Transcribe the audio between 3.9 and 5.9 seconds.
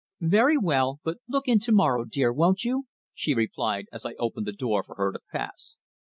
as I opened the door for her to pass.